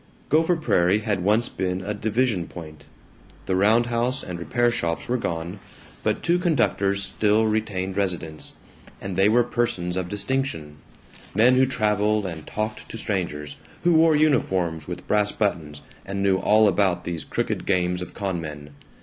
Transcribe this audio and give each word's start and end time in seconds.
Gopher 0.29 0.55
Prairie 0.55 1.01
had 1.01 1.23
once 1.23 1.47
been 1.47 1.83
a 1.83 1.93
"division 1.93 2.47
point." 2.47 2.85
The 3.45 3.55
roundhouse 3.55 4.23
and 4.23 4.39
repair 4.39 4.71
shops 4.71 5.07
were 5.07 5.15
gone, 5.19 5.59
but 6.01 6.23
two 6.23 6.39
conductors 6.39 7.03
still 7.03 7.45
retained 7.45 7.95
residence, 7.95 8.55
and 8.99 9.15
they 9.15 9.29
were 9.29 9.43
persons 9.43 9.95
of 9.95 10.09
distinction, 10.09 10.77
men 11.35 11.53
who 11.53 11.67
traveled 11.67 12.25
and 12.25 12.47
talked 12.47 12.89
to 12.89 12.97
strangers, 12.97 13.57
who 13.83 13.93
wore 13.93 14.15
uniforms 14.15 14.87
with 14.87 15.07
brass 15.07 15.33
buttons, 15.33 15.83
and 16.03 16.23
knew 16.23 16.37
all 16.39 16.67
about 16.67 17.03
these 17.03 17.23
crooked 17.23 17.67
games 17.67 18.01
of 18.01 18.15
con 18.15 18.41
men. 18.41 18.71